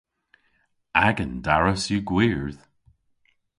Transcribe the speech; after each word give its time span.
Agan 1.07 1.33
daras 1.45 1.83
yw 1.93 2.01
gwyrdh. 2.09 2.61